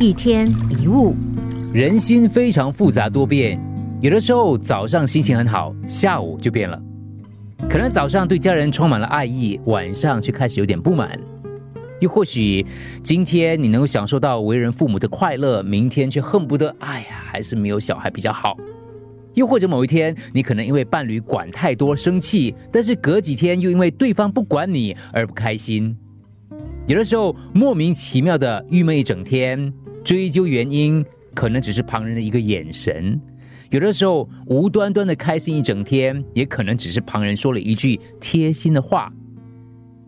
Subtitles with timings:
[0.00, 0.48] 一天
[0.80, 1.12] 一物，
[1.72, 3.60] 人心非常复杂多变，
[4.00, 6.80] 有的时候早上心情很好，下午就变了。
[7.68, 11.18] 可能早上对家人充满了爱意，晚上却开始有点不满。
[11.98, 12.64] 又或许
[13.02, 18.56] 今天你能够享受到为人父母的快乐，明天却恨不得，哎呀，还是没有小孩比较好。
[19.34, 25.96] 又或者某一天，你可能因为伴侣管太多生气，但是隔几天又因为对方不管你而不开心。
[26.88, 29.70] 有的时候莫名其妙的郁闷一整天，
[30.02, 33.20] 追究原因可能只是旁人的一个眼神；
[33.68, 39.12] 有的时候无端端的开心一整天，也可能只是旁人说了一句贴心的话。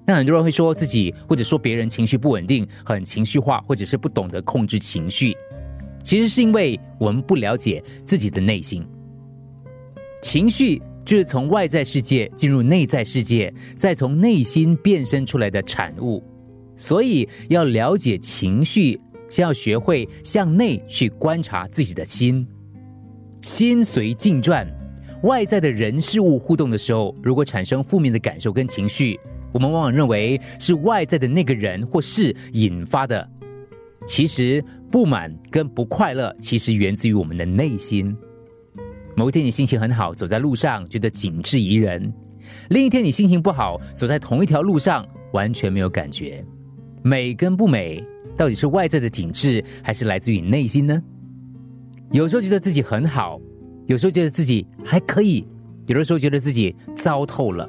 [0.06, 5.36] 那很多人会说自己或者说别人情绪不稳定，很情绪化，或者是不懂得控制情绪，
[6.02, 8.82] 其实是因为我们不了解自己的内心。
[10.22, 16.24] 情绪就是从外在世界进入内在世界，再从内心变身出来的产物。
[16.80, 22.46] 所以要了解情绪，先要学会向内去观察自己的心。
[23.42, 24.66] 心随境转，
[25.24, 29.20] 外在的人事物互动的时候，如果产生负面的感受跟情绪，
[29.52, 33.28] 我们往往认为是外在的那个人或事引发的。
[34.06, 38.16] 其实不满跟不快乐，其实源自于我们的内心。
[39.14, 42.10] 某一天你心情很好，走在路上觉得景致宜人；
[42.70, 46.42] 另一天你心情不好，走在同一条路上完全没有感觉。
[47.02, 48.04] 美跟不美，
[48.36, 51.02] 到底是外在的景致，还是来自于内心呢？
[52.12, 53.40] 有时候觉得自己很好，
[53.86, 55.46] 有时候觉得自己还可以，
[55.86, 57.68] 有的时候觉得自己糟透了，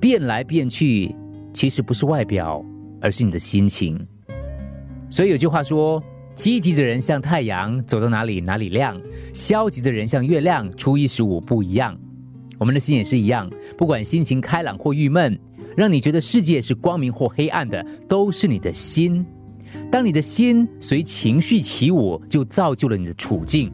[0.00, 1.14] 变来变去，
[1.52, 2.64] 其实不是外表，
[3.00, 3.98] 而是你的心情。
[5.08, 6.02] 所以有句话说。
[6.36, 8.96] 积极的人像太阳，走到哪里哪里亮；
[9.34, 11.94] 消极的人像月亮，初一十五不一样。
[12.60, 15.36] 我们的心也是一样，不管心情开朗或郁闷，
[15.74, 19.24] 让你觉得世界是光明或黑暗的，都是你的心。
[19.90, 23.72] 当你的心随情绪起舞，就造就了你的处境。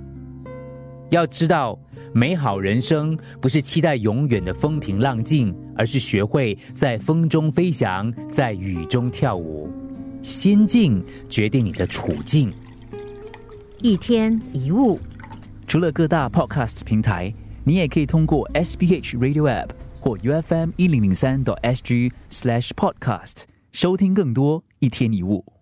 [1.11, 1.77] 要知道，
[2.13, 9.69] 美好人生不是期待永远的风平浪静，而是学会在风中飞翔，在雨中跳舞。
[10.23, 12.53] 心境决定你的处境。
[13.83, 15.01] 一天一物，
[15.67, 17.35] 除了各大 podcast 平台，
[17.69, 25.56] 你也可以通过 SPH Radio App 或 UFM 一零零三 SG Slash Podcast 收听更多一天一物。